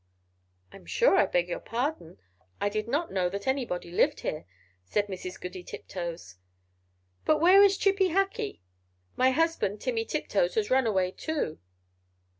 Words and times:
"I 0.71 0.77
am 0.77 0.87
sure 0.87 1.15
I 1.15 1.27
beg 1.27 1.47
your 1.47 1.59
pardon; 1.59 2.17
I 2.59 2.69
did 2.69 2.87
not 2.87 3.11
know 3.11 3.29
that 3.29 3.45
anybody 3.45 3.91
lived 3.91 4.21
here," 4.21 4.45
said 4.83 5.05
Mrs. 5.05 5.39
Goody 5.39 5.61
Tiptoes; 5.63 6.37
"but 7.23 7.37
where 7.37 7.61
is 7.61 7.77
Chippy 7.77 8.09
Hackee? 8.09 8.61
My 9.15 9.29
husband, 9.29 9.79
Timmy 9.79 10.05
Tiptoes, 10.05 10.55
has 10.55 10.71
run 10.71 10.87
away 10.87 11.11
too." 11.11 11.59